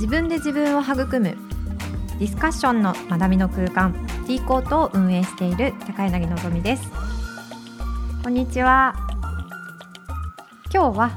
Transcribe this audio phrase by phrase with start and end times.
[0.00, 1.36] 自分で自分を育む。
[2.18, 3.94] ディスカッションの学びの空間。
[4.26, 6.84] T コートを運営している高柳のぞみです。
[8.22, 8.94] こんにちは。
[10.72, 11.10] 今日は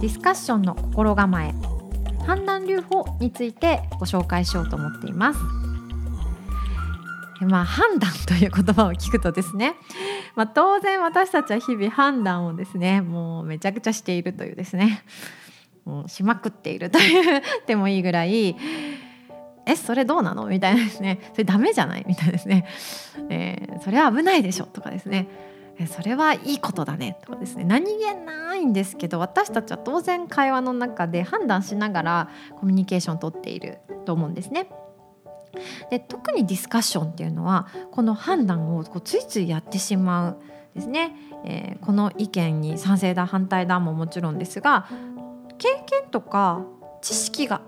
[0.00, 1.52] ディスカッションの心構え。
[2.26, 5.40] 判断留保についてご紹介しようと思っています。
[7.42, 9.74] まあ判断という言葉を聞くとですね、
[10.34, 15.04] まあ、当然私たちは日々判断をですねもうめちゃくちゃしているというですね。
[15.90, 18.56] もうしまくっているというでもいいぐらい
[19.66, 20.46] えそれどうなの？
[20.46, 22.04] みたいなですねそれダメじゃない？
[22.06, 22.66] みたいですね、
[23.28, 24.66] えー、それは危ないでしょ？
[24.66, 25.28] とかですね。
[25.78, 34.68] えそれはいいことだねとかですね何気ないんですけど私たちは当然会話の中で判断しながらコミュニケーションをとっていると思うんですね。
[35.90, 40.36] で特にディスカッションっていうのはこの判断をこうついついやってしまう
[40.74, 44.86] ですね、えー、この意見に賛成だ反対だももちろんですが
[45.60, 46.64] 経験とか
[47.02, 47.60] 知識が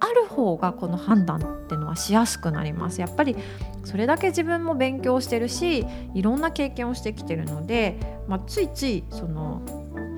[0.00, 3.36] ある方がこの判断っていうのはしやすくなりますやっぱり
[3.84, 9.62] それだけ自分も勉強してるしいろんな経験をしてきてるので、まあ、ついついその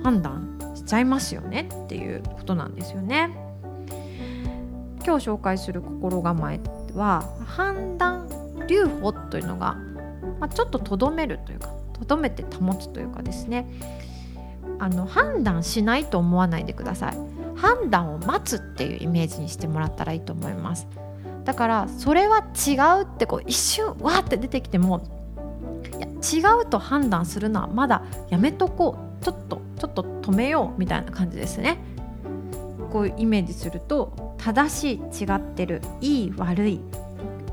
[0.03, 3.35] 判断しちゃいますよねっていうことなんですよね。
[5.05, 6.59] 今日紹介する心構え
[6.93, 8.27] は判断
[8.67, 9.75] 留保というのが、
[10.39, 13.65] まあ、ちょっととどめるというかとどめて保つというかですね
[14.79, 17.17] あの判断しないと思わないでください。
[17.55, 20.87] 判断を待つっていうイメージにしてもらったらいいと思います。
[21.43, 25.01] だからそれは違うってこう一瞬わーって出てきても
[26.21, 29.07] 違うと判断するのはまだやめとこう。
[29.23, 31.79] ちょっとちょっと止めようみたいな感じですね。
[32.91, 36.81] こういうイメージすると正しい違ってるいい悪い。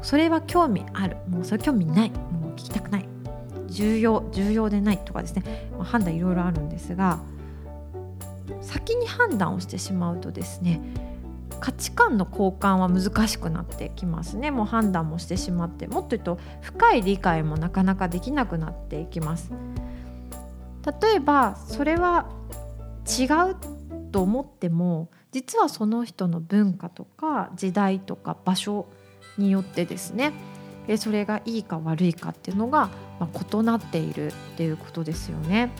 [0.02, 1.16] それは興味ある。
[1.28, 2.10] もうそれ興味ない。
[2.10, 3.08] もう聞きたくない。
[3.74, 7.18] 重要重要でないとかですね、まあ、判断いろいろあるんですが
[8.60, 10.80] 先に判断をしてしまうとですね
[11.60, 14.50] 価値観の交換は難しくなってきますね。
[14.50, 19.50] もう判断もしてしまってもっと言うと深い理解もなかなかできなくなっていきます。
[21.02, 22.26] 例えばそれは
[23.06, 23.56] 違う
[24.12, 28.86] と思っても実はその人の文化とか時代とか場所
[29.38, 30.32] によってですね
[30.96, 35.70] それがいいか悪いかっていうのがま異なっているっていうことですよね。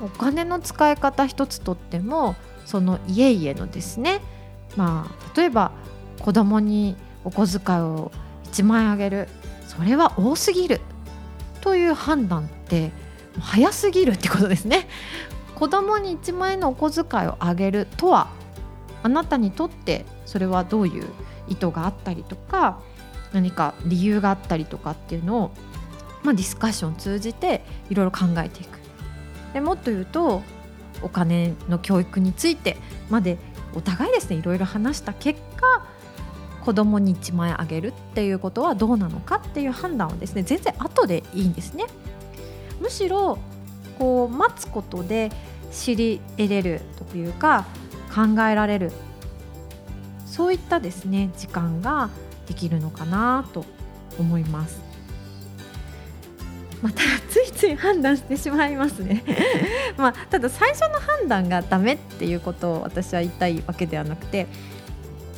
[0.00, 2.34] お金の使い方一つとっても
[2.66, 4.20] その家々のですね
[4.76, 5.72] まあ例えば
[6.20, 8.10] 子供にお小遣いを
[8.44, 9.28] 1万円あげる。
[9.66, 10.80] それは多すぎる。
[11.60, 12.90] という判断って
[13.40, 14.88] 早すぎるってことですね。
[15.54, 18.28] 子供に1万円のお小遣いをあげるとは
[19.02, 21.06] あなたにとってそれはどういう
[21.48, 22.80] 意図があったりとか
[23.32, 25.50] 何か理由があったりとかっていうのを、
[26.22, 28.78] まあ、ディスカッションを通じていろいろ考えていく
[29.52, 30.42] でもっと言うと
[31.02, 32.76] お金の教育について
[33.10, 33.38] まで
[33.74, 35.86] お互いですねいろいろ話した結果
[36.64, 41.86] 子供に1万円あげるっていうことはどうなのかっていう判断はですね全然後でいいんですね。
[42.80, 43.38] むしろ
[43.98, 45.30] こう待つことで
[45.72, 47.64] 知り得れるというか
[48.14, 48.92] 考えられる
[50.26, 52.10] そういったですね時間が
[52.52, 53.64] できるのかなと
[54.18, 54.82] 思います。
[56.82, 59.22] またついつい判断してしまいますね
[59.96, 64.48] まあ、ただ最初の判断がダメっていうことを私は言いたいわけではなくて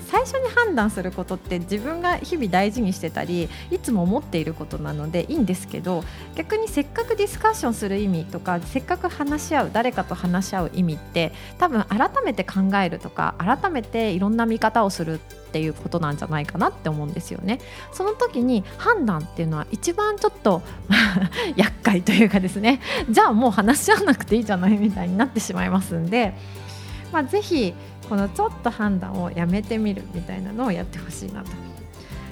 [0.05, 6.05] 最初に判断することって自分が日々大事にしてたりいつも思っていることなのでいいんですけど
[6.35, 15.19] 逆にせっかくディスカッションする意味とかせっかく話し合う誰かと話し合う意味って多分改めて考えるとか改めていろんな見方をするっ
[15.55, 17.61] ていうことなんじゃないかなって思うんですよね。
[17.93, 20.63] その時に判断っていうのは一番ちょっと
[21.55, 26.35] 厄介というかですねじゃあもう話し合わなくていいじゃないみたいになってしまいますんで。
[27.15, 27.73] まあ、ぜひ
[28.09, 31.51] このちょっと判断をやめてみるみたいなのをやってほしいなと。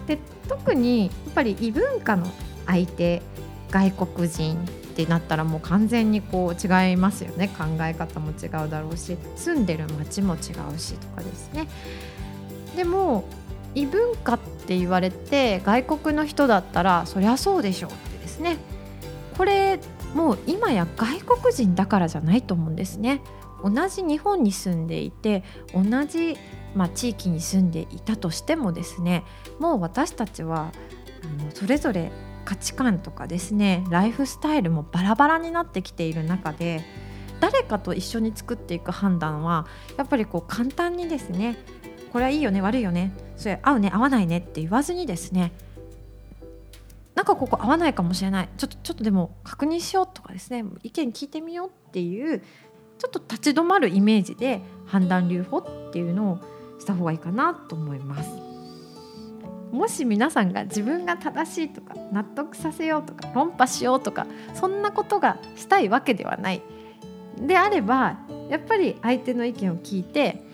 [0.09, 2.26] で特にやっぱり異文化の
[2.66, 3.22] 相手
[3.70, 4.59] 外国人っ
[4.97, 10.38] てなったらもう完全にこう違いますよね考え方も違うだろうし住んでる街も違
[10.75, 11.69] うしとかですね。
[12.76, 13.25] でも
[13.76, 18.56] 異文化って言われて外国の人だったらそりゃそうでしょうってですね
[19.38, 19.78] これ
[20.12, 23.20] もう今や外国人だからじゃないと思うんですね
[23.62, 25.44] 同じ日本に住んでいて
[25.75, 26.37] 同じ、
[26.75, 29.25] まあ、地域に住んでいたとしてもですね
[29.59, 30.73] もう私たちは
[31.25, 32.11] あのそれぞれ
[32.44, 36.85] 価値観とかですねライフスタイルもバラバラになってきている中で
[37.41, 39.67] 誰かと一緒に作っていく判断は
[39.97, 41.56] やっぱりこう簡単にですね
[42.12, 45.53] これはいいよね悪いよねそれ合うね合わないねって言わずにですね
[47.14, 52.43] なんかここ合わないかもしれないちょっとちょっとでも確認しようとかですね意見聞いてみようっていう
[53.02, 56.38] ちょっと立ち止まるイメージで判断留保っていうのを
[56.78, 58.31] した方がいいかなと思います。
[59.72, 66.62] もし皆さんが自分が正しいとか納得させようとか論破しようとかそんなことがしたいわけではない。
[67.40, 68.19] であれば
[68.49, 70.44] やっぱり相手の意見を聞いて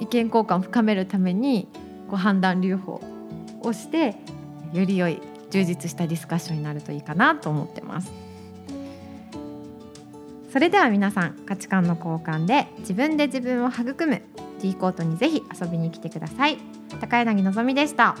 [0.00, 1.68] 意見交換を深めるために
[2.08, 3.02] こう判断留保
[3.60, 4.16] をして
[4.72, 5.20] より良い
[5.50, 8.23] 充実したディスカッションになるといいかなと思ってます。
[10.54, 14.22] それでは皆さん価値観の交換で自分で自分を育む
[14.60, 16.58] D コートにぜひ遊びに来てください。
[17.00, 18.14] 高柳のぞみでした。